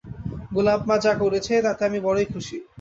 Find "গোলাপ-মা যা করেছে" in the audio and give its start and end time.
0.53-1.53